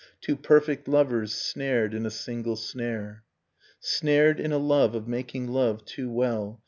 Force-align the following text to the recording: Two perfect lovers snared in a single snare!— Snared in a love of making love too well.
Two 0.19 0.35
perfect 0.35 0.87
lovers 0.87 1.31
snared 1.31 1.93
in 1.93 2.07
a 2.07 2.09
single 2.09 2.55
snare!— 2.55 3.23
Snared 3.99 4.39
in 4.39 4.51
a 4.51 4.57
love 4.57 4.95
of 4.95 5.07
making 5.07 5.47
love 5.49 5.85
too 5.85 6.09
well. 6.11 6.59